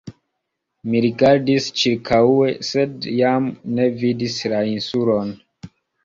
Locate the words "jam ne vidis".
3.17-4.39